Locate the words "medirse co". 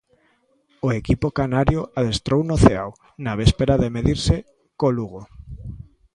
3.95-4.87